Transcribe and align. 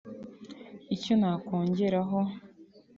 icyo 0.95 1.13
nakongeraho 1.19 2.19